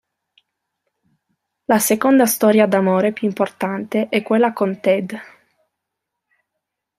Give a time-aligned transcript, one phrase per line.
[1.67, 5.15] La seconda storia d'amore più importante è quella con Ted.